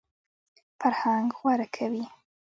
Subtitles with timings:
[0.79, 2.05] فرهنګ غوره کوي.